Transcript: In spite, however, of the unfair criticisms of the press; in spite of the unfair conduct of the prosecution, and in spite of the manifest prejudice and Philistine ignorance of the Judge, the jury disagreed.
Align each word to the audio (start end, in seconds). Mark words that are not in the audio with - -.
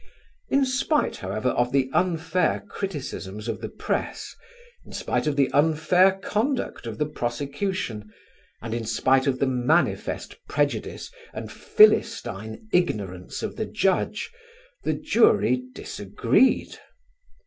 In 0.49 0.65
spite, 0.65 1.17
however, 1.17 1.49
of 1.49 1.71
the 1.71 1.87
unfair 1.93 2.61
criticisms 2.67 3.47
of 3.47 3.61
the 3.61 3.69
press; 3.69 4.35
in 4.83 4.93
spite 4.93 5.27
of 5.27 5.35
the 5.35 5.51
unfair 5.51 6.13
conduct 6.13 6.87
of 6.87 6.97
the 6.97 7.05
prosecution, 7.05 8.11
and 8.63 8.73
in 8.73 8.83
spite 8.83 9.27
of 9.27 9.37
the 9.37 9.45
manifest 9.45 10.37
prejudice 10.49 11.11
and 11.35 11.51
Philistine 11.51 12.67
ignorance 12.73 13.43
of 13.43 13.57
the 13.57 13.65
Judge, 13.67 14.31
the 14.83 14.93
jury 14.93 15.65
disagreed. 15.75 16.79